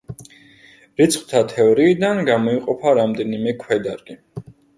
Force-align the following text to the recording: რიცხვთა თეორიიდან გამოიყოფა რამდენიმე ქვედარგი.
რიცხვთა 1.01 1.41
თეორიიდან 1.51 2.23
გამოიყოფა 2.31 2.95
რამდენიმე 3.01 3.55
ქვედარგი. 3.61 4.19